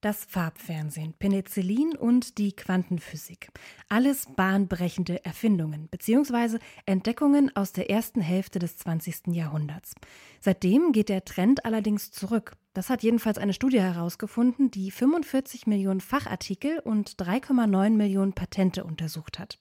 Das 0.00 0.24
Farbfernsehen, 0.24 1.14
Penicillin 1.18 1.96
und 1.96 2.38
die 2.38 2.54
Quantenphysik. 2.54 3.48
Alles 3.88 4.26
bahnbrechende 4.36 5.24
Erfindungen 5.24 5.88
bzw. 5.88 6.58
Entdeckungen 6.86 7.50
aus 7.56 7.72
der 7.72 7.90
ersten 7.90 8.20
Hälfte 8.20 8.60
des 8.60 8.76
20. 8.76 9.34
Jahrhunderts. 9.34 9.94
Seitdem 10.38 10.92
geht 10.92 11.08
der 11.08 11.24
Trend 11.24 11.64
allerdings 11.64 12.12
zurück. 12.12 12.52
Das 12.74 12.90
hat 12.90 13.02
jedenfalls 13.02 13.38
eine 13.38 13.52
Studie 13.52 13.80
herausgefunden, 13.80 14.70
die 14.70 14.92
45 14.92 15.66
Millionen 15.66 16.00
Fachartikel 16.00 16.78
und 16.78 17.16
3,9 17.16 17.90
Millionen 17.90 18.34
Patente 18.34 18.84
untersucht 18.84 19.40
hat. 19.40 19.58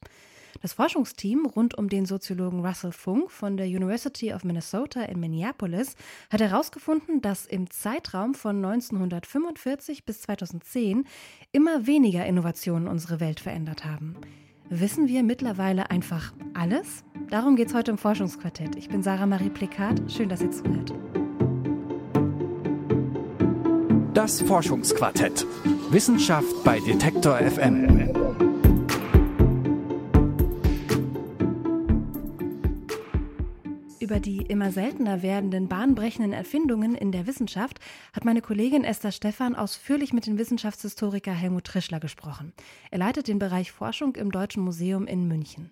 Das 0.61 0.73
Forschungsteam 0.73 1.45
rund 1.45 1.77
um 1.77 1.89
den 1.89 2.05
Soziologen 2.05 2.65
Russell 2.65 2.91
Funk 2.91 3.31
von 3.31 3.57
der 3.57 3.67
University 3.67 4.33
of 4.33 4.43
Minnesota 4.43 5.03
in 5.03 5.19
Minneapolis 5.19 5.95
hat 6.31 6.41
herausgefunden, 6.41 7.21
dass 7.21 7.45
im 7.45 7.69
Zeitraum 7.69 8.33
von 8.33 8.63
1945 8.63 10.05
bis 10.05 10.21
2010 10.21 11.05
immer 11.51 11.85
weniger 11.85 12.25
Innovationen 12.25 12.87
unsere 12.87 13.19
Welt 13.19 13.39
verändert 13.39 13.85
haben. 13.85 14.15
Wissen 14.69 15.07
wir 15.07 15.23
mittlerweile 15.23 15.91
einfach 15.91 16.33
alles? 16.53 17.03
Darum 17.29 17.55
geht 17.55 17.69
es 17.69 17.73
heute 17.73 17.91
im 17.91 17.97
Forschungsquartett. 17.97 18.75
Ich 18.75 18.89
bin 18.89 19.01
Sarah 19.03 19.25
Marie 19.25 19.49
Plikat. 19.49 20.01
Schön, 20.11 20.27
dass 20.27 20.41
ihr 20.41 20.51
zuhört. 20.51 20.93
Das 24.13 24.41
Forschungsquartett. 24.41 25.45
Wissenschaft 25.91 26.63
bei 26.65 26.79
Detektor 26.79 27.37
FM. 27.37 28.16
Über 34.17 34.23
die 34.23 34.47
immer 34.47 34.71
seltener 34.71 35.21
werdenden 35.21 35.67
bahnbrechenden 35.67 36.33
Erfindungen 36.33 36.95
in 36.95 37.11
der 37.11 37.27
Wissenschaft 37.27 37.79
hat 38.13 38.25
meine 38.25 38.41
Kollegin 38.41 38.83
Esther 38.83 39.11
Stephan 39.11 39.53
ausführlich 39.53 40.11
mit 40.11 40.25
dem 40.25 40.39
Wissenschaftshistoriker 40.39 41.31
Helmut 41.31 41.65
Trischler 41.65 41.99
gesprochen. 41.99 42.51
Er 42.89 42.97
leitet 42.97 43.27
den 43.27 43.37
Bereich 43.37 43.71
Forschung 43.71 44.15
im 44.15 44.31
Deutschen 44.31 44.63
Museum 44.63 45.05
in 45.05 45.27
München. 45.27 45.69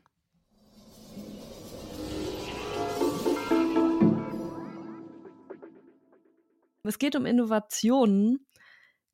Es 6.83 6.99
geht 6.99 7.15
um 7.15 7.25
Innovationen. 7.25 8.45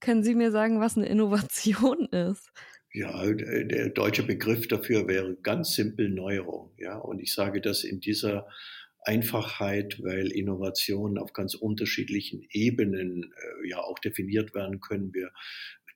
Können 0.01 0.23
Sie 0.23 0.35
mir 0.35 0.51
sagen, 0.51 0.81
was 0.81 0.97
eine 0.97 1.05
Innovation 1.05 2.05
ist? 2.07 2.51
Ja, 2.93 3.31
der 3.31 3.87
deutsche 3.87 4.23
Begriff 4.23 4.67
dafür 4.67 5.07
wäre 5.07 5.37
ganz 5.37 5.75
simpel 5.75 6.09
Neuerung. 6.09 6.73
Ja, 6.77 6.97
und 6.97 7.21
ich 7.21 7.33
sage 7.33 7.61
das 7.61 7.85
in 7.85 8.01
dieser 8.01 8.49
Einfachheit, 9.03 10.01
weil 10.03 10.31
Innovationen 10.31 11.17
auf 11.17 11.33
ganz 11.33 11.55
unterschiedlichen 11.55 12.45
Ebenen 12.51 13.23
äh, 13.23 13.69
ja 13.69 13.79
auch 13.79 13.99
definiert 13.99 14.53
werden 14.53 14.79
können. 14.79 15.13
Wir 15.13 15.31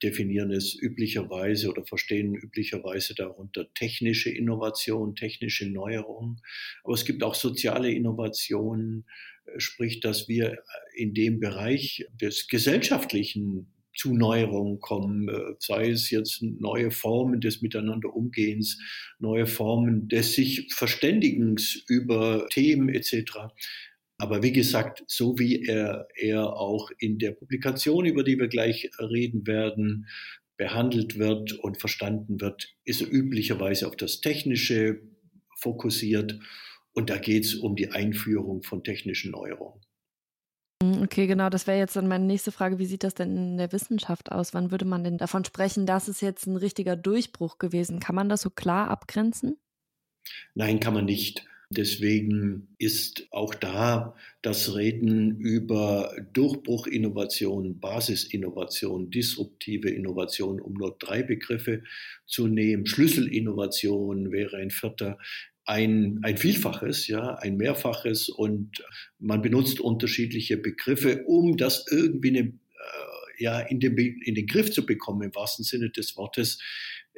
definieren 0.02 0.52
es 0.52 0.76
üblicherweise 0.76 1.70
oder 1.70 1.86
verstehen 1.86 2.36
üblicherweise 2.36 3.16
darunter 3.16 3.72
technische 3.74 4.30
Innovation, 4.30 5.16
technische 5.16 5.70
Neuerungen. 5.70 6.42
Aber 6.84 6.94
es 6.94 7.06
gibt 7.06 7.24
auch 7.24 7.36
soziale 7.36 7.92
Innovationen, 7.92 9.06
äh, 9.46 9.60
sprich, 9.60 10.00
dass 10.00 10.28
wir 10.28 10.64
in 10.96 11.14
dem 11.14 11.40
Bereich 11.40 12.06
des 12.20 12.48
gesellschaftlichen 12.48 13.75
zu 13.96 14.14
Neuerungen 14.14 14.80
kommen, 14.80 15.30
äh, 15.30 15.56
sei 15.60 15.90
es 15.90 16.10
jetzt 16.10 16.42
neue 16.42 16.92
Formen 16.92 17.42
des 17.42 17.62
Miteinanderumgehens, 17.62 18.80
neue 19.20 19.48
Formen 19.48 20.08
des 20.08 20.34
sich 20.34 20.74
Verständigens 20.74 21.84
über 21.88 22.48
Themen 22.50 22.90
etc. 22.90 23.54
Aber 24.18 24.44
wie 24.44 24.52
gesagt, 24.52 25.04
so 25.08 25.40
wie 25.40 25.66
er, 25.66 26.08
er 26.16 26.54
auch 26.54 26.92
in 27.00 27.20
der 27.20 27.32
Publikation, 27.32 28.06
über 28.06 28.24
die 28.24 28.40
wir 28.40 28.48
gleich 28.48 28.90
reden 29.00 29.46
werden, 29.48 30.08
behandelt 30.58 31.18
wird 31.18 31.54
und 31.54 31.80
verstanden 31.80 32.40
wird, 32.40 32.76
ist 32.86 33.02
er 33.02 33.12
üblicherweise 33.12 33.88
auf 33.88 33.98
das 33.98 34.22
Technische 34.22 35.02
fokussiert. 35.58 36.40
Und 36.94 37.10
da 37.10 37.18
geht 37.18 37.44
es 37.44 37.56
um 37.56 37.76
die 37.76 37.90
Einführung 37.90 38.64
von 38.64 38.84
technischen 38.84 39.32
Neuerungen. 39.32 39.82
Hm, 40.86 41.02
okay, 41.04 41.26
genau, 41.28 41.50
das 41.50 41.66
wäre 41.68 41.78
jetzt 41.80 41.96
dann 41.96 42.08
meine 42.08 42.26
nächste 42.26 42.52
Frage. 42.52 42.78
Wie 42.80 42.86
sieht 42.86 43.04
das 43.04 43.16
denn 43.16 43.36
in 43.36 43.58
der 43.58 43.72
Wissenschaft 43.72 44.32
aus? 44.32 44.54
Wann 44.54 44.72
würde 44.72 44.86
man 44.86 45.04
denn 45.04 45.18
davon 45.18 45.44
sprechen, 45.46 45.86
dass 45.86 46.08
es 46.08 46.22
jetzt 46.22 46.46
ein 46.46 46.58
richtiger 46.58 46.96
Durchbruch 46.96 47.58
gewesen? 47.58 48.00
Kann 48.00 48.16
man 48.16 48.30
das 48.30 48.42
so 48.42 48.50
klar 48.52 48.90
abgrenzen? 48.90 49.58
Nein, 50.54 50.80
kann 50.80 50.94
man 50.94 51.06
nicht. 51.06 51.46
Deswegen 51.72 52.76
ist 52.78 53.28
auch 53.32 53.56
da 53.56 54.16
das 54.44 54.76
Reden 54.76 55.40
über 55.40 56.16
Durchbruchinnovation, 56.34 57.80
Basisinnovation, 57.80 59.10
disruptive 59.10 59.90
Innovation, 59.90 60.62
um 60.62 60.74
nur 60.74 60.96
drei 61.00 61.24
Begriffe 61.24 61.84
zu 62.28 62.48
nehmen. 62.48 62.86
Schlüsselinnovation 62.86 64.32
wäre 64.32 64.58
ein 64.58 64.70
vierter 64.70 65.18
ein, 65.66 66.20
ein 66.24 66.38
Vielfaches, 66.38 67.08
ja, 67.08 67.36
ein 67.36 67.58
Mehrfaches 67.58 68.30
und 68.30 68.84
man 69.20 69.42
benutzt 69.42 69.80
unterschiedliche 69.80 70.58
Begriffe, 70.58 71.24
um 71.26 71.58
das 71.58 71.86
irgendwie 71.90 72.30
eine, 72.30 72.40
äh, 72.40 72.54
ja, 73.40 73.60
in 73.60 73.80
den, 73.80 73.98
in 73.98 74.36
den 74.36 74.48
Griff 74.48 74.72
zu 74.72 74.86
bekommen, 74.86 75.24
im 75.24 75.36
wahrsten 75.36 75.66
Sinne 75.66 75.90
des 75.90 76.16
Wortes, 76.18 76.60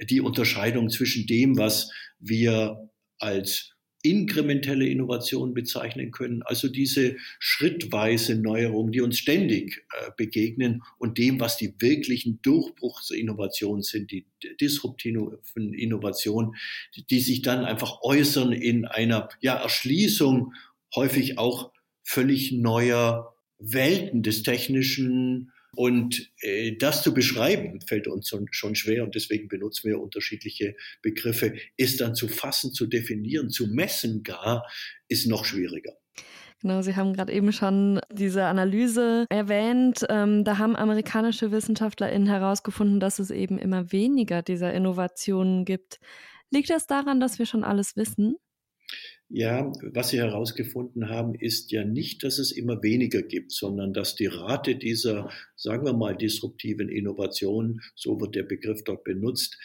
die 0.10 0.22
Unterscheidung 0.22 0.90
zwischen 0.90 1.28
dem, 1.28 1.58
was 1.58 1.92
wir 2.20 2.90
als 3.20 3.77
inkrementelle 4.04 4.88
Innovation 4.88 5.54
bezeichnen 5.54 6.12
können, 6.12 6.44
also 6.44 6.68
diese 6.68 7.18
schrittweise 7.40 8.36
Neuerungen, 8.36 8.92
die 8.92 9.02
uns 9.02 9.18
ständig 9.18 9.86
äh, 9.92 10.12
begegnen 10.16 10.84
und 10.98 11.18
dem, 11.18 11.40
was 11.40 11.58
die 11.58 11.74
wirklichen 11.80 12.40
Durchbruchsinnovationen 12.42 13.82
sind, 13.82 14.12
die 14.12 14.28
disruptiven 14.62 15.74
Innovationen, 15.74 16.56
die, 16.96 17.06
die 17.06 17.20
sich 17.20 17.42
dann 17.42 17.66
einfach 17.66 18.02
äußern 18.02 18.52
in 18.52 18.86
einer 18.86 19.30
ja, 19.42 19.56
Erschließung 19.56 20.54
häufig 20.96 21.38
auch 21.38 21.72
völlig 22.04 22.52
neuer 22.52 23.34
Welten 23.60 24.22
des 24.24 24.44
technischen, 24.44 25.52
und 25.76 26.32
äh, 26.42 26.76
das 26.78 27.04
zu 27.04 27.14
beschreiben, 27.14 27.80
fällt 27.82 28.08
uns 28.08 28.34
schon, 28.52 28.76
schwer 28.76 29.04
und 29.04 29.16
deswegen 29.16 29.48
benutzen 29.48 29.90
wir 29.90 30.00
unterschiedliche 30.00 30.76
Begriffe. 31.02 31.54
Ist 31.78 32.02
dann 32.02 32.16
zu 32.16 32.28
fassen, 32.28 32.74
zu 32.74 32.88
definieren, 32.88 33.50
zu 33.50 33.68
messen 33.68 34.24
gar, 34.24 34.66
ist 35.08 35.28
noch 35.28 35.46
schwieriger. 35.46 35.94
Genau, 36.60 36.82
Sie 36.82 36.96
haben 36.96 37.14
gerade 37.14 37.32
eben 37.34 37.52
schon 37.52 38.00
diese 38.12 38.46
Analyse 38.46 39.28
erwähnt. 39.30 40.04
Ähm, 40.10 40.44
da 40.44 40.58
haben 40.58 40.76
amerikanische 40.76 41.52
WissenschaftlerInnen 41.52 42.28
herausgefunden, 42.28 43.00
dass 43.00 43.20
es 43.20 43.30
eben 43.30 43.60
immer 43.60 43.92
weniger 43.92 44.42
dieser 44.42 44.74
Innovationen 44.74 45.66
gibt. 45.66 46.00
Liegt 46.50 46.72
das 46.72 46.88
daran, 46.88 47.20
dass 47.20 47.38
wir 47.38 47.46
schon 47.46 47.64
alles 47.64 47.96
wissen? 47.96 48.38
Ja, 49.30 49.74
was 49.82 50.10
Sie 50.10 50.20
herausgefunden 50.20 51.10
haben, 51.10 51.36
ist 51.36 51.72
ja 51.72 51.84
nicht, 51.84 52.24
dass 52.24 52.40
es 52.40 52.54
immer 52.54 52.82
weniger 52.82 53.22
gibt, 53.22 53.52
sondern 53.52 53.94
dass 53.94 54.16
die 54.16 54.28
Rate 54.28 54.76
dieser, 54.76 55.30
sagen 55.58 55.86
wir 55.86 55.94
mal, 55.94 56.16
disruptiven 56.16 56.88
Innovationen, 56.88 57.82
so 57.94 58.22
wird 58.22 58.36
der 58.36 58.44
Begriff 58.44 58.84
dort 58.86 59.04
benutzt, 59.04 59.58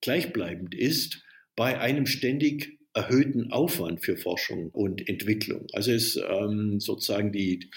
gleichbleibend 0.00 0.74
ist 0.74 1.22
bei 1.54 1.78
einem 1.78 2.06
ständig 2.06 2.78
erhöhten 2.94 3.52
Aufwand 3.52 4.02
für 4.02 4.16
Forschung 4.16 4.70
und 4.70 5.06
Entwicklung. 5.06 5.66
Also 5.74 5.92
ist 5.92 6.16
ähm, 6.16 6.80
sozusagen 6.80 7.30
die, 7.30 7.70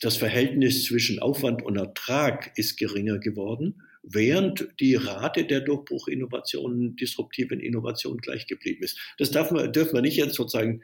das 0.00 0.16
Verhältnis 0.16 0.84
zwischen 0.84 1.18
Aufwand 1.18 1.62
und 1.62 1.76
Ertrag 1.76 2.56
ist 2.56 2.76
geringer 2.76 3.18
geworden 3.18 3.82
während 4.06 4.68
die 4.80 4.94
Rate 4.94 5.44
der 5.44 5.60
Durchbruchinnovationen, 5.60 6.96
disruptiven 6.96 7.60
Innovationen 7.60 8.18
gleich 8.18 8.46
geblieben 8.46 8.84
ist. 8.84 8.98
Das 9.18 9.30
darf 9.30 9.50
man, 9.50 9.72
dürfen 9.72 9.94
wir 9.94 10.02
nicht 10.02 10.16
jetzt 10.16 10.34
sozusagen 10.34 10.82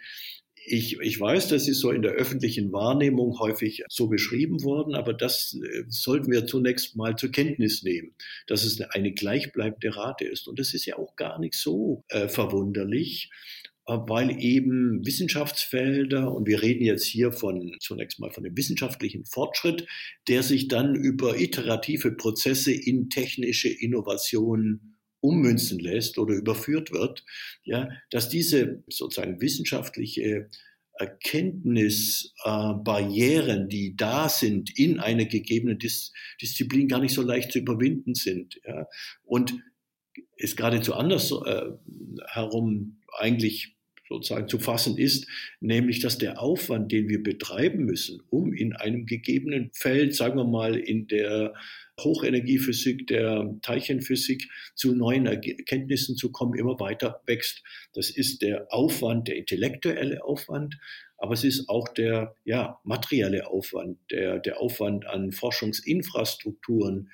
ich, 0.66 1.00
ich 1.00 1.18
weiß, 1.18 1.48
das 1.48 1.68
ist 1.68 1.80
so 1.80 1.90
in 1.90 2.02
der 2.02 2.12
öffentlichen 2.12 2.72
Wahrnehmung 2.72 3.38
häufig 3.38 3.82
so 3.88 4.08
beschrieben 4.08 4.62
worden, 4.62 4.94
aber 4.94 5.14
das 5.14 5.54
äh, 5.54 5.84
sollten 5.88 6.30
wir 6.30 6.46
zunächst 6.46 6.96
mal 6.96 7.16
zur 7.16 7.30
Kenntnis 7.30 7.82
nehmen, 7.82 8.14
dass 8.46 8.64
es 8.64 8.80
eine 8.80 9.12
gleichbleibende 9.12 9.96
Rate 9.96 10.26
ist. 10.26 10.46
Und 10.46 10.58
das 10.58 10.74
ist 10.74 10.86
ja 10.86 10.98
auch 10.98 11.16
gar 11.16 11.38
nicht 11.38 11.54
so 11.54 12.04
äh, 12.08 12.28
verwunderlich, 12.28 13.30
weil 13.98 14.42
eben 14.42 15.04
Wissenschaftsfelder, 15.04 16.32
und 16.32 16.46
wir 16.46 16.62
reden 16.62 16.84
jetzt 16.84 17.04
hier 17.04 17.32
von 17.32 17.76
zunächst 17.80 18.20
mal 18.20 18.30
von 18.30 18.44
dem 18.44 18.56
wissenschaftlichen 18.56 19.24
Fortschritt, 19.24 19.86
der 20.28 20.42
sich 20.42 20.68
dann 20.68 20.94
über 20.94 21.38
iterative 21.38 22.12
Prozesse 22.12 22.72
in 22.72 23.10
technische 23.10 23.68
Innovationen 23.68 24.96
ummünzen 25.20 25.78
lässt 25.78 26.18
oder 26.18 26.34
überführt 26.34 26.92
wird, 26.92 27.24
ja, 27.64 27.88
dass 28.10 28.28
diese 28.28 28.82
sozusagen 28.88 29.40
wissenschaftliche 29.40 30.50
Erkenntnisbarrieren, 30.94 33.64
äh, 33.64 33.68
die 33.68 33.96
da 33.96 34.28
sind 34.28 34.78
in 34.78 35.00
einer 35.00 35.24
gegebenen 35.24 35.78
Dis 35.78 36.12
Disziplin, 36.40 36.88
gar 36.88 37.00
nicht 37.00 37.14
so 37.14 37.22
leicht 37.22 37.52
zu 37.52 37.58
überwinden 37.58 38.14
sind. 38.14 38.60
Ja. 38.66 38.86
Und 39.24 39.54
ist 40.36 40.56
geradezu 40.56 40.94
anders 40.94 41.32
äh, 41.32 41.70
herum 42.28 43.00
eigentlich 43.18 43.76
sozusagen 44.10 44.48
zu 44.48 44.58
fassen 44.58 44.98
ist, 44.98 45.26
nämlich 45.60 46.00
dass 46.00 46.18
der 46.18 46.42
Aufwand, 46.42 46.90
den 46.90 47.08
wir 47.08 47.22
betreiben 47.22 47.84
müssen, 47.84 48.20
um 48.28 48.52
in 48.52 48.74
einem 48.74 49.06
gegebenen 49.06 49.70
Feld, 49.72 50.16
sagen 50.16 50.36
wir 50.36 50.44
mal 50.44 50.74
in 50.76 51.06
der 51.06 51.54
Hochenergiephysik, 52.00 53.06
der 53.06 53.54
Teilchenphysik 53.62 54.48
zu 54.74 54.94
neuen 54.94 55.26
Erkenntnissen 55.26 56.16
zu 56.16 56.32
kommen, 56.32 56.58
immer 56.58 56.80
weiter 56.80 57.22
wächst. 57.26 57.62
Das 57.94 58.10
ist 58.10 58.42
der 58.42 58.66
Aufwand, 58.72 59.28
der 59.28 59.36
intellektuelle 59.36 60.24
Aufwand, 60.24 60.78
aber 61.16 61.34
es 61.34 61.44
ist 61.44 61.68
auch 61.68 61.86
der 61.88 62.34
ja, 62.44 62.80
materielle 62.82 63.46
Aufwand, 63.46 63.98
der, 64.10 64.40
der 64.40 64.60
Aufwand 64.60 65.06
an 65.06 65.30
Forschungsinfrastrukturen, 65.30 67.10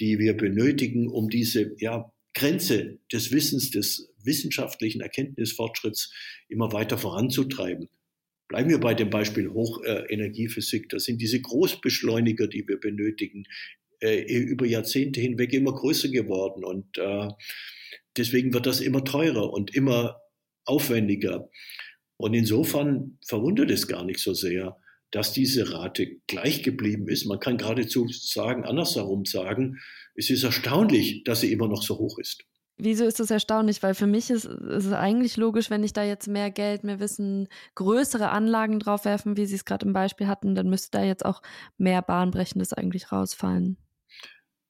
die 0.00 0.18
wir 0.18 0.36
benötigen, 0.36 1.08
um 1.08 1.28
diese 1.28 1.72
ja, 1.78 2.10
Grenze 2.34 3.00
des 3.12 3.32
Wissens, 3.32 3.70
des 3.70 4.14
wissenschaftlichen 4.28 5.00
Erkenntnisfortschritts 5.00 6.12
immer 6.48 6.72
weiter 6.72 6.96
voranzutreiben. 6.96 7.88
Bleiben 8.46 8.70
wir 8.70 8.78
bei 8.78 8.94
dem 8.94 9.10
Beispiel 9.10 9.50
Hochenergiephysik. 9.50 10.88
Das 10.88 11.04
sind 11.04 11.20
diese 11.20 11.40
Großbeschleuniger, 11.40 12.46
die 12.46 12.66
wir 12.66 12.78
benötigen, 12.78 13.44
äh, 14.00 14.22
über 14.22 14.64
Jahrzehnte 14.64 15.20
hinweg 15.20 15.52
immer 15.52 15.74
größer 15.74 16.08
geworden. 16.08 16.64
Und 16.64 16.96
äh, 16.96 17.28
deswegen 18.16 18.54
wird 18.54 18.66
das 18.66 18.80
immer 18.80 19.04
teurer 19.04 19.52
und 19.52 19.74
immer 19.74 20.20
aufwendiger. 20.64 21.50
Und 22.16 22.34
insofern 22.34 23.18
verwundert 23.26 23.70
es 23.70 23.86
gar 23.86 24.04
nicht 24.04 24.20
so 24.20 24.34
sehr, 24.34 24.76
dass 25.10 25.32
diese 25.32 25.72
Rate 25.72 26.18
gleich 26.26 26.62
geblieben 26.62 27.08
ist. 27.08 27.24
Man 27.24 27.40
kann 27.40 27.56
geradezu 27.56 28.08
sagen, 28.08 28.64
andersherum 28.64 29.24
sagen, 29.24 29.78
es 30.14 30.30
ist 30.30 30.42
erstaunlich, 30.42 31.24
dass 31.24 31.40
sie 31.40 31.52
immer 31.52 31.68
noch 31.68 31.82
so 31.82 31.98
hoch 31.98 32.18
ist. 32.18 32.44
Wieso 32.78 33.04
ist 33.04 33.18
das 33.18 33.30
erstaunlich? 33.30 33.82
Weil 33.82 33.94
für 33.94 34.06
mich 34.06 34.30
ist, 34.30 34.44
ist 34.44 34.86
es 34.86 34.92
eigentlich 34.92 35.36
logisch, 35.36 35.68
wenn 35.68 35.82
ich 35.82 35.92
da 35.92 36.04
jetzt 36.04 36.28
mehr 36.28 36.50
Geld, 36.50 36.84
mehr 36.84 37.00
Wissen, 37.00 37.48
größere 37.74 38.30
Anlagen 38.30 38.78
draufwerfen, 38.78 39.36
wie 39.36 39.46
Sie 39.46 39.56
es 39.56 39.64
gerade 39.64 39.84
im 39.84 39.92
Beispiel 39.92 40.28
hatten, 40.28 40.54
dann 40.54 40.68
müsste 40.68 40.98
da 40.98 41.04
jetzt 41.04 41.24
auch 41.24 41.42
mehr 41.76 42.02
Bahnbrechendes 42.02 42.72
eigentlich 42.72 43.10
rausfallen. 43.10 43.76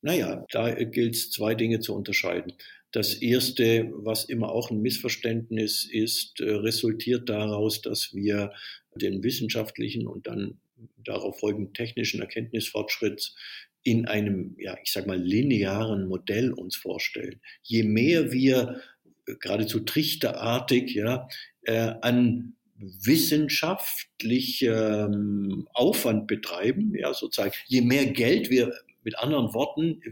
Naja, 0.00 0.46
da 0.50 0.72
gilt 0.72 1.16
es 1.16 1.31
zwei 1.31 1.55
Dinge 1.55 1.81
zu 1.81 1.94
unterscheiden. 1.94 2.55
Das 2.93 3.14
erste, 3.14 3.90
was 3.93 4.25
immer 4.25 4.50
auch 4.50 4.70
ein 4.70 4.81
Missverständnis 4.81 5.84
ist, 5.84 6.40
äh, 6.40 6.50
resultiert 6.50 7.28
daraus, 7.28 7.82
dass 7.82 8.14
wir 8.14 8.52
den 8.94 9.22
wissenschaftlichen 9.22 10.06
und 10.06 10.26
dann 10.26 10.60
darauf 10.96 11.40
folgenden 11.40 11.75
technischen 11.75 12.20
Erkenntnisfortschritt 12.20 13.34
in 13.88 14.06
einem, 14.06 14.55
ja, 14.58 14.76
ich 14.82 14.93
sag 14.93 15.06
mal, 15.06 15.19
linearen 15.19 16.08
Modell 16.08 16.52
uns 16.52 16.76
vorstellen. 16.76 17.40
Je 17.62 17.85
mehr 17.85 18.32
wir 18.32 18.82
äh, 19.26 19.35
geradezu 19.40 19.81
trichterartig 19.81 20.94
ja, 20.94 21.26
äh, 21.62 21.94
an 22.02 22.52
wissenschaftlichem 22.76 25.67
Aufwand 25.73 26.26
betreiben, 26.26 26.94
ja, 26.94 27.14
sozusagen, 27.14 27.55
je 27.67 27.81
mehr 27.81 28.05
Geld 28.06 28.50
wir 28.50 28.75
mit 29.05 29.19
anderen 29.19 29.55
Worten, 29.55 30.02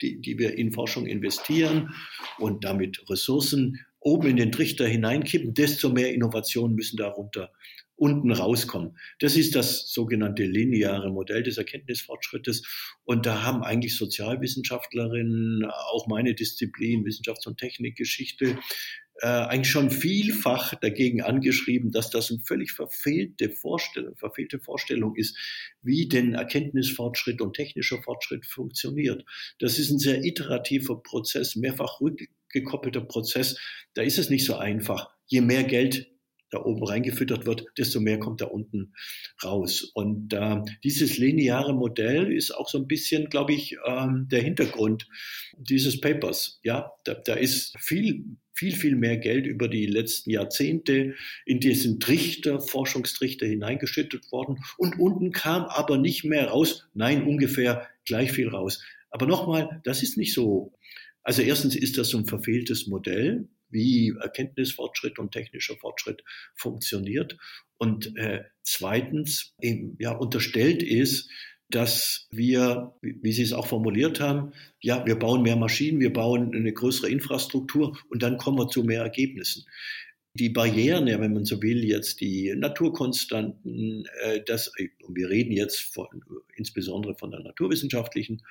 die, 0.00 0.22
die 0.22 0.38
wir 0.38 0.56
in 0.56 0.72
Forschung 0.72 1.04
investieren 1.06 1.94
und 2.38 2.64
damit 2.64 3.04
Ressourcen 3.10 3.84
oben 4.04 4.28
in 4.28 4.36
den 4.36 4.52
Trichter 4.52 4.86
hineinkippen, 4.86 5.54
desto 5.54 5.88
mehr 5.88 6.12
Innovationen 6.12 6.76
müssen 6.76 6.98
darunter 6.98 7.50
unten 7.96 8.32
rauskommen. 8.32 8.98
Das 9.20 9.36
ist 9.36 9.54
das 9.54 9.88
sogenannte 9.92 10.44
lineare 10.44 11.10
Modell 11.10 11.42
des 11.42 11.58
Erkenntnisfortschrittes. 11.58 12.62
Und 13.04 13.24
da 13.24 13.42
haben 13.42 13.62
eigentlich 13.62 13.96
Sozialwissenschaftlerinnen, 13.96 15.64
auch 15.64 16.06
meine 16.08 16.34
Disziplin, 16.34 17.04
Wissenschafts- 17.04 17.46
und 17.46 17.58
Technikgeschichte, 17.58 18.58
äh, 19.20 19.26
eigentlich 19.26 19.70
schon 19.70 19.92
vielfach 19.92 20.74
dagegen 20.74 21.22
angeschrieben, 21.22 21.92
dass 21.92 22.10
das 22.10 22.30
eine 22.30 22.40
völlig 22.40 22.72
verfehlte 22.72 23.48
Vorstellung, 23.48 24.16
verfehlte 24.16 24.58
Vorstellung 24.58 25.14
ist, 25.14 25.38
wie 25.82 26.08
denn 26.08 26.34
Erkenntnisfortschritt 26.34 27.40
und 27.40 27.54
technischer 27.54 28.02
Fortschritt 28.02 28.44
funktioniert. 28.44 29.24
Das 29.60 29.78
ist 29.78 29.90
ein 29.90 30.00
sehr 30.00 30.24
iterativer 30.24 31.00
Prozess, 31.00 31.54
mehrfach 31.54 32.00
rückgekoppelter 32.54 33.00
Prozess. 33.02 33.58
Da 33.94 34.02
ist 34.02 34.18
es 34.18 34.30
nicht 34.30 34.44
so 34.44 34.56
einfach. 34.56 35.10
Je 35.26 35.40
mehr 35.40 35.64
Geld 35.64 36.10
da 36.50 36.62
oben 36.62 36.84
reingefüttert 36.84 37.46
wird, 37.46 37.66
desto 37.78 38.00
mehr 38.00 38.20
kommt 38.20 38.40
da 38.40 38.46
unten 38.46 38.94
raus. 39.42 39.90
Und 39.94 40.32
äh, 40.32 40.60
dieses 40.84 41.18
lineare 41.18 41.74
Modell 41.74 42.32
ist 42.32 42.52
auch 42.52 42.68
so 42.68 42.78
ein 42.78 42.86
bisschen, 42.86 43.28
glaube 43.28 43.52
ich, 43.52 43.76
ähm, 43.84 44.28
der 44.30 44.42
Hintergrund 44.42 45.08
dieses 45.56 46.00
Papers. 46.00 46.60
Ja, 46.62 46.92
da, 47.04 47.14
da 47.14 47.34
ist 47.34 47.74
viel 47.80 48.36
viel, 48.56 48.70
viel 48.70 48.94
mehr 48.94 49.16
Geld 49.16 49.46
über 49.46 49.66
die 49.66 49.86
letzten 49.86 50.30
Jahrzehnte 50.30 51.16
in 51.44 51.58
diesen 51.58 51.98
Trichter, 51.98 52.60
Forschungstrichter 52.60 53.46
hineingeschüttet 53.46 54.30
worden. 54.30 54.62
Und 54.78 55.00
unten 55.00 55.32
kam 55.32 55.64
aber 55.64 55.98
nicht 55.98 56.22
mehr 56.22 56.46
raus, 56.46 56.88
nein, 56.94 57.24
ungefähr 57.24 57.88
gleich 58.04 58.30
viel 58.30 58.48
raus. 58.48 58.80
Aber 59.10 59.26
nochmal, 59.26 59.80
das 59.84 60.02
ist 60.02 60.16
nicht 60.16 60.34
so. 60.34 60.72
Also 61.24 61.42
erstens 61.42 61.74
ist 61.74 61.98
das 61.98 62.14
ein 62.14 62.26
verfehltes 62.26 62.86
Modell 62.86 63.48
wie 63.70 64.14
Erkenntnisfortschritt 64.20 65.18
und 65.18 65.32
technischer 65.32 65.76
Fortschritt 65.76 66.22
funktioniert. 66.54 67.36
Und 67.76 68.16
äh, 68.16 68.44
zweitens 68.62 69.54
eben, 69.60 69.96
ja, 69.98 70.12
unterstellt 70.12 70.82
ist, 70.82 71.28
dass 71.70 72.28
wir, 72.30 72.94
wie 73.00 73.32
Sie 73.32 73.42
es 73.42 73.52
auch 73.52 73.66
formuliert 73.66 74.20
haben, 74.20 74.52
ja, 74.80 75.04
wir 75.06 75.18
bauen 75.18 75.42
mehr 75.42 75.56
Maschinen, 75.56 75.98
wir 75.98 76.12
bauen 76.12 76.54
eine 76.54 76.72
größere 76.72 77.08
Infrastruktur 77.08 77.98
und 78.10 78.22
dann 78.22 78.36
kommen 78.36 78.58
wir 78.58 78.68
zu 78.68 78.84
mehr 78.84 79.02
Ergebnissen. 79.02 79.64
Die 80.34 80.50
Barrieren, 80.50 81.06
ja, 81.06 81.20
wenn 81.20 81.32
man 81.32 81.44
so 81.44 81.62
will, 81.62 81.84
jetzt 81.84 82.20
die 82.20 82.54
Naturkonstanten, 82.54 84.06
äh, 84.22 84.40
das, 84.44 84.72
und 85.04 85.16
wir 85.16 85.30
reden 85.30 85.52
jetzt 85.52 85.80
von, 85.80 86.06
insbesondere 86.56 87.14
von 87.14 87.30
der 87.30 87.40
naturwissenschaftlichen 87.40 88.42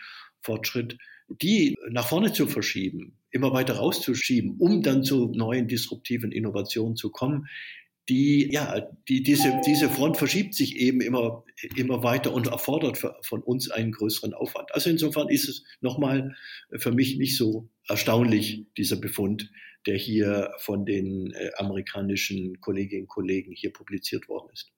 Fortschritt, 0.44 0.98
die 1.30 1.75
nach 1.90 2.07
vorne 2.07 2.34
zu 2.34 2.48
verschieben, 2.48 3.18
immer 3.31 3.54
weiter 3.54 3.75
rauszuschieben, 3.75 4.57
um 4.60 4.81
dann 4.81 5.04
zu 5.04 5.31
neuen 5.34 5.68
disruptiven 5.68 6.31
Innovationen 6.31 6.95
zu 6.95 7.10
kommen, 7.10 7.48
die, 8.10 8.50
ja, 8.51 8.81
die, 9.07 9.24
diese, 9.24 9.62
diese 9.66 9.90
Front 9.90 10.18
verschiebt 10.18 10.54
sich 10.54 10.75
eben 10.75 11.00
immer, 11.00 11.45
immer 11.78 12.04
weiter 12.04 12.34
und 12.34 12.48
erfordert 12.48 12.98
von 12.98 13.42
uns 13.42 13.72
einen 13.72 13.94
größeren 13.94 14.34
Aufwand. 14.34 14.74
Also 14.75 14.90
insofern 14.90 15.30
ist 15.30 15.48
es 15.48 15.63
nochmal 15.80 16.36
für 16.75 16.92
mich 16.92 17.18
nicht 17.18 17.38
so 17.38 17.69
erstaunlich, 17.88 18.66
dieser 18.78 18.98
Befund, 18.98 19.50
der 19.88 19.95
hier 19.95 20.51
von 20.57 20.86
den 20.86 21.31
äh, 21.31 21.51
amerikanischen 21.57 22.60
Kolleginnen 22.60 23.04
und 23.04 23.10
Kollegen 23.10 23.54
hier 23.54 23.72
publiziert 23.72 24.28
worden 24.28 24.50
ist 24.54 24.74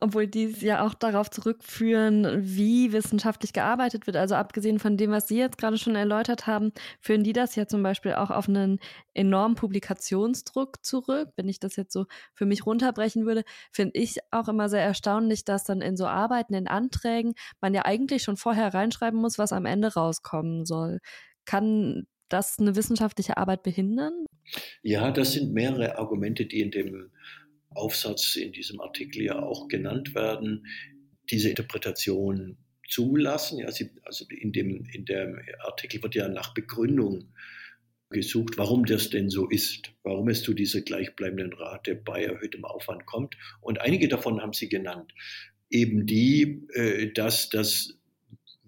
obwohl 0.00 0.26
die 0.26 0.46
ja 0.60 0.86
auch 0.86 0.94
darauf 0.94 1.30
zurückführen, 1.30 2.26
wie 2.40 2.92
wissenschaftlich 2.92 3.52
gearbeitet 3.52 4.06
wird. 4.06 4.16
Also 4.16 4.34
abgesehen 4.34 4.78
von 4.78 4.96
dem, 4.96 5.10
was 5.10 5.28
Sie 5.28 5.38
jetzt 5.38 5.58
gerade 5.58 5.78
schon 5.78 5.96
erläutert 5.96 6.46
haben, 6.46 6.72
führen 7.00 7.24
die 7.24 7.32
das 7.32 7.56
ja 7.56 7.66
zum 7.66 7.82
Beispiel 7.82 8.14
auch 8.14 8.30
auf 8.30 8.48
einen 8.48 8.78
enormen 9.14 9.56
Publikationsdruck 9.56 10.84
zurück. 10.84 11.30
Wenn 11.36 11.48
ich 11.48 11.58
das 11.58 11.76
jetzt 11.76 11.92
so 11.92 12.06
für 12.32 12.46
mich 12.46 12.64
runterbrechen 12.66 13.26
würde, 13.26 13.44
finde 13.72 13.98
ich 13.98 14.18
auch 14.30 14.48
immer 14.48 14.68
sehr 14.68 14.82
erstaunlich, 14.82 15.44
dass 15.44 15.64
dann 15.64 15.80
in 15.80 15.96
so 15.96 16.06
Arbeiten, 16.06 16.54
in 16.54 16.68
Anträgen, 16.68 17.34
man 17.60 17.74
ja 17.74 17.84
eigentlich 17.84 18.22
schon 18.22 18.36
vorher 18.36 18.72
reinschreiben 18.74 19.20
muss, 19.20 19.38
was 19.38 19.52
am 19.52 19.66
Ende 19.66 19.94
rauskommen 19.94 20.64
soll. 20.64 21.00
Kann 21.44 22.06
das 22.28 22.58
eine 22.58 22.76
wissenschaftliche 22.76 23.36
Arbeit 23.36 23.62
behindern? 23.62 24.26
Ja, 24.82 25.10
das 25.10 25.32
sind 25.32 25.52
mehrere 25.52 25.98
Argumente, 25.98 26.46
die 26.46 26.60
in 26.60 26.70
dem 26.70 27.10
Aufsatz 27.78 28.36
in 28.36 28.52
diesem 28.52 28.80
Artikel 28.80 29.22
ja 29.22 29.42
auch 29.42 29.68
genannt 29.68 30.14
werden, 30.14 30.66
diese 31.30 31.48
Interpretation 31.50 32.58
zulassen. 32.88 33.58
Ja, 33.58 33.70
sie, 33.70 33.90
also 34.02 34.24
in 34.28 34.52
dem, 34.52 34.84
in 34.92 35.04
dem 35.04 35.38
Artikel 35.60 36.02
wird 36.02 36.14
ja 36.14 36.28
nach 36.28 36.54
Begründung 36.54 37.32
gesucht, 38.10 38.56
warum 38.56 38.86
das 38.86 39.10
denn 39.10 39.28
so 39.28 39.48
ist, 39.48 39.92
warum 40.02 40.28
es 40.28 40.42
zu 40.42 40.54
dieser 40.54 40.80
gleichbleibenden 40.80 41.52
Rate 41.52 41.94
bei 41.94 42.24
erhöhtem 42.24 42.64
Aufwand 42.64 43.04
kommt. 43.06 43.36
Und 43.60 43.80
einige 43.80 44.08
davon 44.08 44.40
haben 44.40 44.54
Sie 44.54 44.68
genannt. 44.68 45.12
Eben 45.70 46.06
die, 46.06 46.66
äh, 46.72 47.12
dass 47.12 47.50
das 47.50 47.97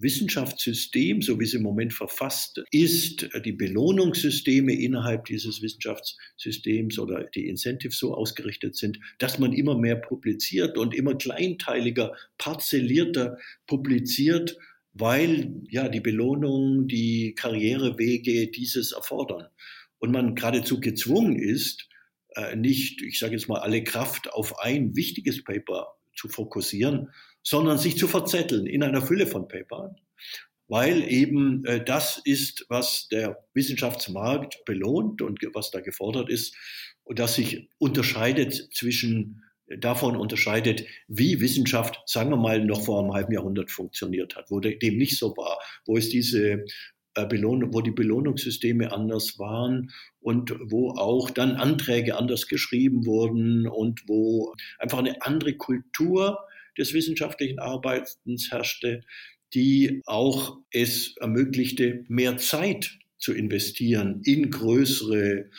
Wissenschaftssystem, 0.00 1.23
so 1.23 1.38
wie 1.38 1.45
es 1.45 1.54
im 1.54 1.62
Moment 1.62 1.92
verfasst 1.92 2.62
ist, 2.71 3.28
die 3.45 3.52
Belohnungssysteme 3.52 4.73
innerhalb 4.73 5.26
dieses 5.26 5.62
Wissenschaftssystems 5.62 6.99
oder 6.99 7.25
die 7.25 7.49
Incentives 7.49 7.99
so 7.99 8.14
ausgerichtet 8.14 8.76
sind, 8.76 8.99
dass 9.19 9.38
man 9.38 9.52
immer 9.52 9.76
mehr 9.76 9.97
publiziert 9.97 10.78
und 10.78 10.95
immer 10.95 11.14
kleinteiliger, 11.14 12.16
parzellierter 12.38 13.38
publiziert, 13.66 14.57
weil 14.92 15.62
ja 15.69 15.88
die 15.88 16.00
Belohnung, 16.00 16.88
die 16.88 17.35
Karrierewege 17.35 18.49
dieses 18.49 18.92
erfordern. 18.92 19.47
Und 19.99 20.12
man 20.12 20.35
geradezu 20.35 20.80
gezwungen 20.80 21.37
ist, 21.37 21.88
äh, 22.37 22.57
nicht, 22.57 23.02
ich 23.02 23.19
sage 23.19 23.35
jetzt 23.35 23.49
mal, 23.49 23.61
alle 23.61 23.85
Kraft 23.85 24.33
auf 24.33 24.61
ein 24.61 24.97
wichtiges 24.97 25.45
Paper 25.45 25.95
zu 26.20 26.28
fokussieren, 26.28 27.10
sondern 27.42 27.78
sich 27.78 27.96
zu 27.96 28.06
verzetteln 28.06 28.66
in 28.66 28.82
einer 28.82 29.02
Fülle 29.02 29.26
von 29.26 29.48
Papern, 29.48 29.96
weil 30.68 31.02
eben 31.10 31.64
äh, 31.64 31.82
das 31.82 32.20
ist, 32.24 32.66
was 32.68 33.08
der 33.08 33.44
Wissenschaftsmarkt 33.54 34.64
belohnt 34.64 35.22
und 35.22 35.40
was 35.54 35.70
da 35.70 35.80
gefordert 35.80 36.28
ist 36.28 36.54
und 37.04 37.18
das 37.18 37.34
sich 37.34 37.70
unterscheidet 37.78 38.68
zwischen 38.74 39.42
davon 39.78 40.16
unterscheidet, 40.16 40.84
wie 41.06 41.40
Wissenschaft, 41.40 42.00
sagen 42.06 42.30
wir 42.30 42.36
mal, 42.36 42.64
noch 42.64 42.84
vor 42.84 43.00
einem 43.02 43.12
halben 43.12 43.32
Jahrhundert 43.32 43.70
funktioniert 43.70 44.34
hat, 44.36 44.50
wo 44.50 44.58
dem 44.58 44.96
nicht 44.98 45.16
so 45.16 45.36
war, 45.36 45.60
wo 45.86 45.96
es 45.96 46.08
diese 46.08 46.52
äh, 46.52 46.66
Belohnung, 47.26 47.74
wo 47.74 47.80
die 47.80 47.90
Belohnungssysteme 47.90 48.92
anders 48.92 49.38
waren 49.38 49.90
und 50.20 50.54
wo 50.64 50.90
auch 50.90 51.30
dann 51.30 51.56
Anträge 51.56 52.16
anders 52.16 52.46
geschrieben 52.48 53.06
wurden 53.06 53.66
und 53.66 54.08
wo 54.08 54.54
einfach 54.78 54.98
eine 54.98 55.22
andere 55.22 55.54
Kultur 55.54 56.38
des 56.78 56.94
wissenschaftlichen 56.94 57.58
Arbeitens 57.58 58.50
herrschte, 58.50 59.02
die 59.54 60.02
auch 60.06 60.58
es 60.72 61.16
ermöglichte, 61.18 62.04
mehr 62.08 62.36
Zeit 62.36 62.98
zu 63.18 63.34
investieren 63.34 64.22
in 64.24 64.50
größere 64.50 65.50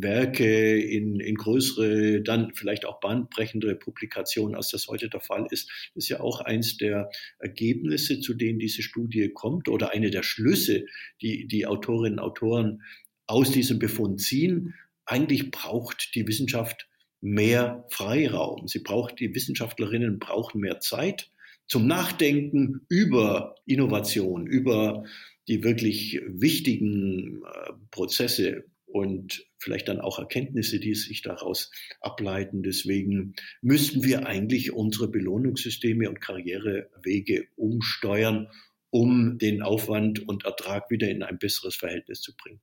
Werke, 0.00 0.78
in, 0.78 1.20
in 1.20 1.34
größere, 1.34 2.22
dann 2.22 2.54
vielleicht 2.54 2.84
auch 2.84 3.00
bahnbrechendere 3.00 3.74
Publikationen, 3.74 4.54
als 4.54 4.70
das 4.70 4.86
heute 4.88 5.08
der 5.08 5.20
Fall 5.20 5.46
ist. 5.50 5.70
Ist 5.94 6.08
ja 6.08 6.20
auch 6.20 6.40
eins 6.40 6.76
der 6.76 7.10
Ergebnisse, 7.38 8.20
zu 8.20 8.34
denen 8.34 8.58
diese 8.58 8.82
Studie 8.82 9.30
kommt 9.32 9.68
oder 9.68 9.92
eine 9.92 10.10
der 10.10 10.22
Schlüsse, 10.22 10.86
die 11.20 11.46
die 11.48 11.66
Autorinnen 11.66 12.18
und 12.18 12.24
Autoren 12.24 12.82
aus 13.26 13.50
diesem 13.50 13.78
Befund 13.78 14.20
ziehen. 14.20 14.74
Eigentlich 15.04 15.50
braucht 15.50 16.14
die 16.14 16.26
Wissenschaft 16.26 16.88
mehr 17.20 17.84
Freiraum. 17.90 18.68
Sie 18.68 18.80
braucht, 18.80 19.18
die 19.18 19.34
Wissenschaftlerinnen 19.34 20.18
brauchen 20.18 20.60
mehr 20.60 20.80
Zeit 20.80 21.30
zum 21.66 21.86
Nachdenken 21.86 22.86
über 22.88 23.56
Innovation, 23.66 24.46
über 24.46 25.04
die 25.48 25.64
wirklich 25.64 26.20
wichtigen 26.26 27.42
äh, 27.44 27.72
Prozesse 27.90 28.64
und 28.86 29.47
vielleicht 29.58 29.88
dann 29.88 30.00
auch 30.00 30.18
Erkenntnisse, 30.18 30.80
die 30.80 30.94
sich 30.94 31.22
daraus 31.22 31.70
ableiten. 32.00 32.62
Deswegen 32.62 33.34
müssten 33.60 34.04
wir 34.04 34.26
eigentlich 34.26 34.72
unsere 34.72 35.08
Belohnungssysteme 35.08 36.08
und 36.08 36.20
Karrierewege 36.20 37.48
umsteuern, 37.56 38.48
um 38.90 39.38
den 39.38 39.62
Aufwand 39.62 40.26
und 40.26 40.44
Ertrag 40.44 40.90
wieder 40.90 41.08
in 41.08 41.22
ein 41.22 41.38
besseres 41.38 41.76
Verhältnis 41.76 42.20
zu 42.20 42.36
bringen. 42.36 42.60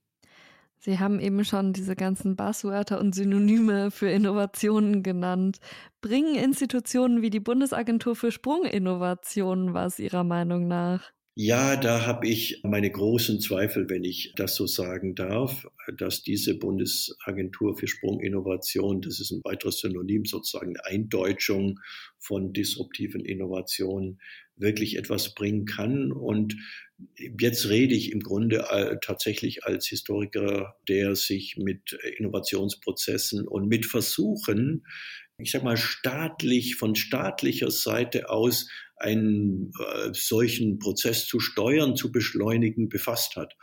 Sie 0.78 0.98
haben 0.98 1.18
eben 1.18 1.44
schon 1.44 1.72
diese 1.72 1.96
ganzen 1.96 2.36
Buzzwörter 2.36 3.00
und 3.00 3.14
Synonyme 3.14 3.90
für 3.90 4.08
Innovationen 4.08 5.02
genannt. 5.02 5.58
Bringen 6.00 6.36
Institutionen 6.36 7.22
wie 7.22 7.30
die 7.30 7.40
Bundesagentur 7.40 8.14
für 8.14 8.30
Sprunginnovationen 8.30 9.74
was 9.74 9.98
Ihrer 9.98 10.22
Meinung 10.22 10.68
nach? 10.68 11.15
Ja, 11.38 11.76
da 11.76 12.06
habe 12.06 12.26
ich 12.28 12.60
meine 12.62 12.90
großen 12.90 13.40
Zweifel, 13.40 13.90
wenn 13.90 14.04
ich 14.04 14.32
das 14.36 14.54
so 14.54 14.66
sagen 14.66 15.14
darf, 15.14 15.66
dass 15.98 16.22
diese 16.22 16.54
Bundesagentur 16.54 17.76
für 17.76 17.86
Sprunginnovation, 17.86 19.02
das 19.02 19.20
ist 19.20 19.32
ein 19.32 19.42
weiteres 19.44 19.80
Synonym, 19.80 20.24
sozusagen 20.24 20.78
Eindeutschung 20.78 21.78
von 22.18 22.54
disruptiven 22.54 23.26
Innovationen, 23.26 24.18
wirklich 24.56 24.96
etwas 24.96 25.34
bringen 25.34 25.66
kann. 25.66 26.10
Und 26.10 26.56
jetzt 27.16 27.68
rede 27.68 27.94
ich 27.94 28.12
im 28.12 28.20
Grunde 28.20 28.68
äh, 28.70 28.96
tatsächlich 29.02 29.64
als 29.64 29.86
Historiker, 29.88 30.76
der 30.88 31.16
sich 31.16 31.58
mit 31.58 31.92
Innovationsprozessen 32.16 33.46
und 33.46 33.68
mit 33.68 33.84
Versuchen, 33.84 34.86
ich 35.36 35.50
sag 35.50 35.64
mal, 35.64 35.76
staatlich, 35.76 36.76
von 36.76 36.94
staatlicher 36.94 37.70
Seite 37.70 38.30
aus 38.30 38.70
einen 38.96 39.72
äh, 39.78 40.10
solchen 40.12 40.78
Prozess 40.78 41.26
zu 41.26 41.40
steuern, 41.40 41.96
zu 41.96 42.12
beschleunigen, 42.12 42.88
befasst 42.88 43.36
hat. 43.36 43.54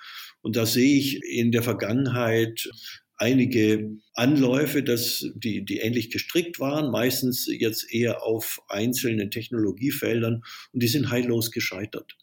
Und 0.41 0.55
da 0.55 0.65
sehe 0.65 0.97
ich 0.97 1.23
in 1.23 1.51
der 1.51 1.63
Vergangenheit 1.63 2.69
einige 3.17 3.91
Anläufe, 4.13 4.83
dass 4.83 5.25
die, 5.35 5.63
die 5.63 5.77
ähnlich 5.77 6.11
gestrickt 6.11 6.59
waren, 6.59 6.91
meistens 6.91 7.47
jetzt 7.47 7.91
eher 7.93 8.23
auf 8.23 8.61
einzelnen 8.67 9.31
Technologiefeldern 9.31 10.43
und 10.71 10.83
die 10.83 10.87
sind 10.87 11.09
heillos 11.09 11.51
gescheitert 11.51 12.17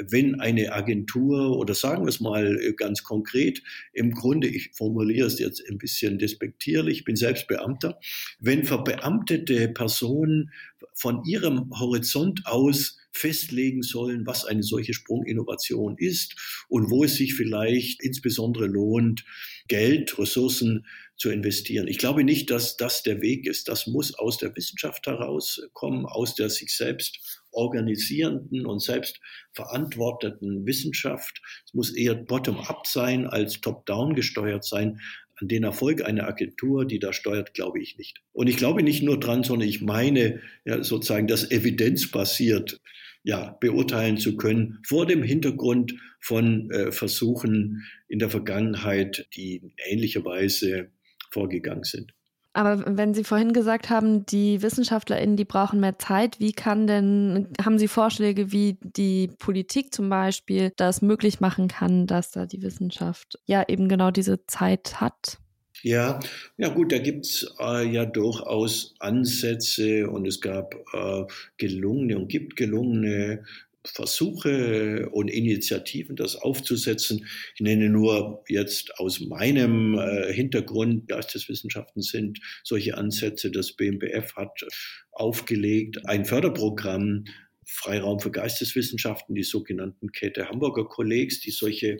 wenn 0.00 0.40
eine 0.40 0.72
Agentur 0.72 1.56
oder 1.56 1.74
sagen 1.74 2.04
wir 2.04 2.08
es 2.08 2.20
mal 2.20 2.58
ganz 2.76 3.02
konkret, 3.02 3.62
im 3.92 4.12
Grunde, 4.12 4.48
ich 4.48 4.70
formuliere 4.74 5.26
es 5.26 5.38
jetzt 5.38 5.62
ein 5.68 5.78
bisschen 5.78 6.18
despektierlich, 6.18 6.98
ich 6.98 7.04
bin 7.04 7.16
selbst 7.16 7.48
Beamter, 7.48 7.98
wenn 8.38 8.64
verbeamtete 8.64 9.68
Personen 9.68 10.50
von 10.94 11.24
ihrem 11.24 11.70
Horizont 11.78 12.46
aus 12.46 12.98
festlegen 13.12 13.82
sollen, 13.82 14.26
was 14.26 14.44
eine 14.44 14.62
solche 14.62 14.94
Sprunginnovation 14.94 15.96
ist 15.98 16.36
und 16.68 16.90
wo 16.90 17.04
es 17.04 17.16
sich 17.16 17.34
vielleicht 17.34 18.02
insbesondere 18.02 18.66
lohnt, 18.66 19.24
Geld, 19.66 20.18
Ressourcen 20.18 20.86
zu 21.16 21.30
investieren. 21.30 21.88
Ich 21.88 21.98
glaube 21.98 22.22
nicht, 22.22 22.50
dass 22.50 22.76
das 22.76 23.02
der 23.02 23.20
Weg 23.20 23.46
ist. 23.46 23.68
Das 23.68 23.86
muss 23.86 24.14
aus 24.14 24.38
der 24.38 24.54
Wissenschaft 24.54 25.06
herauskommen, 25.06 26.06
aus 26.06 26.36
der 26.36 26.48
sich 26.48 26.74
selbst 26.74 27.42
organisierenden 27.58 28.64
und 28.64 28.80
selbst 28.80 29.20
verantworteten 29.52 30.64
Wissenschaft. 30.64 31.42
Es 31.66 31.74
muss 31.74 31.94
eher 31.94 32.14
bottom-up 32.14 32.86
sein 32.86 33.26
als 33.26 33.60
top-down 33.60 34.14
gesteuert 34.14 34.64
sein. 34.64 35.00
An 35.40 35.48
den 35.48 35.64
Erfolg 35.64 36.04
einer 36.04 36.26
Agentur, 36.26 36.84
die 36.84 36.98
da 36.98 37.12
steuert, 37.12 37.54
glaube 37.54 37.80
ich 37.80 37.98
nicht. 37.98 38.22
Und 38.32 38.48
ich 38.48 38.56
glaube 38.56 38.82
nicht 38.82 39.02
nur 39.02 39.20
dran, 39.20 39.44
sondern 39.44 39.68
ich 39.68 39.80
meine 39.80 40.40
ja, 40.64 40.82
sozusagen, 40.82 41.26
das 41.26 41.50
evidenzbasiert 41.50 42.80
ja, 43.22 43.56
beurteilen 43.60 44.18
zu 44.18 44.36
können 44.36 44.78
vor 44.86 45.06
dem 45.06 45.22
Hintergrund 45.22 45.94
von 46.20 46.70
äh, 46.70 46.92
Versuchen 46.92 47.84
in 48.08 48.18
der 48.18 48.30
Vergangenheit, 48.30 49.28
die 49.36 49.56
in 49.56 49.72
ähnlicher 49.86 50.24
Weise 50.24 50.90
vorgegangen 51.30 51.84
sind. 51.84 52.14
Aber 52.54 52.96
wenn 52.96 53.14
Sie 53.14 53.24
vorhin 53.24 53.52
gesagt 53.52 53.90
haben, 53.90 54.26
die 54.26 54.62
WissenschaftlerInnen, 54.62 55.36
die 55.36 55.44
brauchen 55.44 55.80
mehr 55.80 55.98
Zeit, 55.98 56.40
wie 56.40 56.52
kann 56.52 56.86
denn, 56.86 57.48
haben 57.62 57.78
Sie 57.78 57.88
Vorschläge, 57.88 58.52
wie 58.52 58.78
die 58.82 59.30
Politik 59.38 59.94
zum 59.94 60.08
Beispiel 60.08 60.72
das 60.76 61.02
möglich 61.02 61.40
machen 61.40 61.68
kann, 61.68 62.06
dass 62.06 62.30
da 62.30 62.46
die 62.46 62.62
Wissenschaft 62.62 63.38
ja 63.44 63.64
eben 63.68 63.88
genau 63.88 64.10
diese 64.10 64.46
Zeit 64.46 65.00
hat? 65.00 65.38
Ja, 65.82 66.18
ja 66.56 66.68
gut, 66.70 66.90
da 66.90 66.98
gibt's 66.98 67.46
äh, 67.60 67.88
ja 67.88 68.04
durchaus 68.04 68.94
Ansätze 68.98 70.10
und 70.10 70.26
es 70.26 70.40
gab 70.40 70.74
äh, 70.92 71.24
gelungene 71.56 72.18
und 72.18 72.28
gibt 72.28 72.56
gelungene 72.56 73.44
Versuche 73.88 75.08
und 75.10 75.28
Initiativen, 75.28 76.16
das 76.16 76.36
aufzusetzen. 76.36 77.26
Ich 77.54 77.60
nenne 77.60 77.88
nur 77.88 78.44
jetzt 78.48 78.98
aus 78.98 79.20
meinem 79.20 79.98
äh, 79.98 80.32
Hintergrund, 80.32 81.08
Geisteswissenschaften 81.08 82.02
sind 82.02 82.38
solche 82.64 82.96
Ansätze. 82.96 83.50
Das 83.50 83.72
BMBF 83.72 84.36
hat 84.36 84.66
aufgelegt 85.12 86.06
ein 86.06 86.24
Förderprogramm 86.24 87.24
Freiraum 87.64 88.18
für 88.18 88.30
Geisteswissenschaften, 88.30 89.34
die 89.34 89.42
sogenannten 89.42 90.10
Käthe 90.10 90.48
Hamburger 90.48 90.86
Kollegs, 90.86 91.40
die 91.40 91.50
solche 91.50 91.98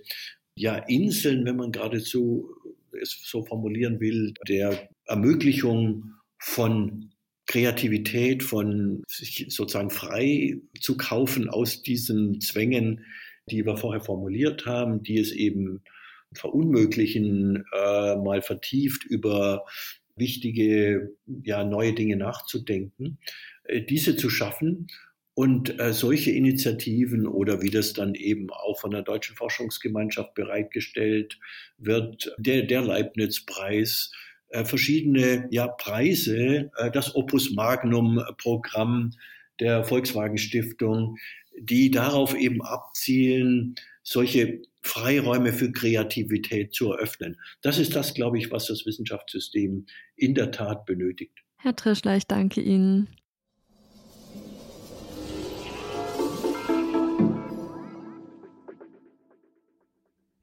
ja, 0.57 0.77
Inseln, 0.77 1.45
wenn 1.45 1.57
man 1.57 1.73
geradezu 1.73 2.49
es 3.01 3.21
so 3.23 3.45
formulieren 3.45 4.01
will, 4.01 4.35
der 4.49 4.89
Ermöglichung 5.05 6.15
von 6.39 7.11
Kreativität, 7.49 8.43
von 8.43 9.03
sich 9.09 9.47
sozusagen 9.49 9.91
frei 9.91 10.61
zu 10.81 10.97
kaufen 10.97 11.49
aus 11.49 11.83
diesen 11.83 12.41
Zwängen, 12.41 13.05
die 13.51 13.65
wir 13.65 13.79
vorher 13.79 14.03
formuliert 14.03 14.67
haben, 14.67 15.03
die 15.03 15.19
es 15.19 15.33
eben 15.33 15.83
verunmöglichen, 16.35 17.65
äh, 17.73 18.17
mal 18.17 18.43
vertieft 18.43 19.05
über 19.05 19.65
wichtige, 20.17 21.17
ja, 21.43 21.65
neue 21.65 21.95
Dinge 21.95 22.17
nachzudenken, 22.17 23.19
äh, 23.65 23.81
diese 23.81 24.17
zu 24.17 24.29
schaffen 24.29 24.89
und 25.33 25.81
äh, 25.81 25.95
solche 25.95 26.33
Initiativen 26.33 27.27
oder 27.27 27.63
wie 27.63 27.71
das 27.71 27.95
dann 27.95 28.15
eben 28.15 28.51
auch 28.51 28.79
von 28.79 28.91
der 28.91 29.03
Deutschen 29.03 29.37
Forschungsgemeinschaft 29.37 30.35
bereitgestellt 30.35 31.39
wird, 31.79 32.35
der, 32.37 32.65
der 32.65 32.83
Leibniz-Preis, 32.83 34.13
verschiedene 34.65 35.49
ja, 35.51 35.69
Preise, 35.69 36.71
äh, 36.77 36.91
das 36.91 37.15
Opus 37.15 37.53
Magnum-Programm 37.53 39.13
der 39.61 39.85
Volkswagen 39.85 40.39
Stiftung, 40.39 41.17
die 41.61 41.91
darauf 41.91 42.35
eben 42.35 42.63
abzielen, 42.63 43.75
solche 44.03 44.63
Freiräume 44.83 45.53
für 45.53 45.73
Kreativität 45.73 46.73
zu 46.73 46.93
eröffnen. 46.93 47.37
Das 47.63 47.79
ist 47.79 47.95
das, 47.95 48.15
glaube 48.15 48.39
ich, 48.39 48.51
was 48.51 48.67
das 48.67 48.87
Wissenschaftssystem 48.87 49.87
in 50.17 50.35
der 50.35 50.51
Tat 50.51 50.87
benötigt. 50.87 51.37
Herr 51.57 51.75
Trischler, 51.75 52.17
ich 52.17 52.27
danke 52.27 52.61
Ihnen. 52.61 53.09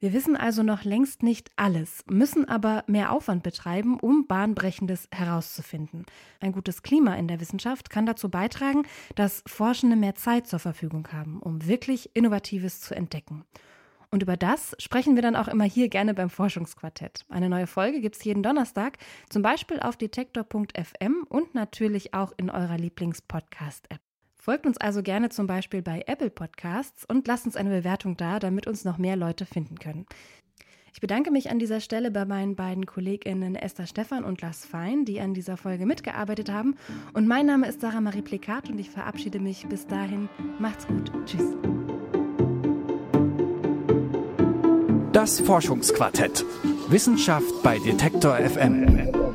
Wir 0.06 0.12
wissen 0.12 0.36
also 0.36 0.62
noch 0.62 0.84
längst 0.84 1.24
nicht 1.24 1.50
alles, 1.56 2.04
müssen 2.08 2.48
aber 2.48 2.84
mehr 2.86 3.10
Aufwand 3.10 3.42
betreiben, 3.42 3.98
um 3.98 4.28
Bahnbrechendes 4.28 5.08
herauszufinden. 5.10 6.06
Ein 6.38 6.52
gutes 6.52 6.84
Klima 6.84 7.16
in 7.16 7.26
der 7.26 7.40
Wissenschaft 7.40 7.90
kann 7.90 8.06
dazu 8.06 8.28
beitragen, 8.28 8.84
dass 9.16 9.42
Forschende 9.48 9.96
mehr 9.96 10.14
Zeit 10.14 10.46
zur 10.46 10.60
Verfügung 10.60 11.08
haben, 11.12 11.40
um 11.40 11.66
wirklich 11.66 12.14
Innovatives 12.14 12.80
zu 12.80 12.94
entdecken. 12.94 13.44
Und 14.12 14.22
über 14.22 14.36
das 14.36 14.76
sprechen 14.78 15.16
wir 15.16 15.22
dann 15.22 15.34
auch 15.34 15.48
immer 15.48 15.64
hier 15.64 15.88
gerne 15.88 16.14
beim 16.14 16.30
Forschungsquartett. 16.30 17.24
Eine 17.28 17.48
neue 17.48 17.66
Folge 17.66 18.00
gibt 18.00 18.14
es 18.14 18.22
jeden 18.22 18.44
Donnerstag, 18.44 18.98
zum 19.28 19.42
Beispiel 19.42 19.80
auf 19.80 19.96
detektor.fm 19.96 21.26
und 21.28 21.56
natürlich 21.56 22.14
auch 22.14 22.32
in 22.36 22.48
eurer 22.48 22.78
Lieblings-Podcast-App. 22.78 24.05
Folgt 24.46 24.64
uns 24.64 24.78
also 24.78 25.02
gerne 25.02 25.28
zum 25.28 25.48
Beispiel 25.48 25.82
bei 25.82 26.04
Apple 26.06 26.30
Podcasts 26.30 27.04
und 27.04 27.26
lasst 27.26 27.46
uns 27.46 27.56
eine 27.56 27.70
Bewertung 27.70 28.16
da, 28.16 28.38
damit 28.38 28.68
uns 28.68 28.84
noch 28.84 28.96
mehr 28.96 29.16
Leute 29.16 29.44
finden 29.44 29.76
können. 29.80 30.06
Ich 30.94 31.00
bedanke 31.00 31.32
mich 31.32 31.50
an 31.50 31.58
dieser 31.58 31.80
Stelle 31.80 32.12
bei 32.12 32.24
meinen 32.26 32.54
beiden 32.54 32.86
KollegInnen 32.86 33.56
Esther 33.56 33.88
Stephan 33.88 34.22
und 34.22 34.40
Lars 34.42 34.64
Fein, 34.64 35.04
die 35.04 35.20
an 35.20 35.34
dieser 35.34 35.56
Folge 35.56 35.84
mitgearbeitet 35.84 36.48
haben. 36.48 36.76
Und 37.12 37.26
mein 37.26 37.46
Name 37.46 37.66
ist 37.66 37.80
Sarah 37.80 38.00
Marie 38.00 38.22
Plikat 38.22 38.70
und 38.70 38.78
ich 38.78 38.88
verabschiede 38.88 39.40
mich 39.40 39.66
bis 39.66 39.88
dahin. 39.88 40.28
Macht's 40.60 40.86
gut. 40.86 41.10
Tschüss. 41.26 41.56
Das 45.12 45.40
Forschungsquartett. 45.40 46.44
Wissenschaft 46.88 47.64
bei 47.64 47.80
Detektor 47.80 48.36
FM. 48.36 49.25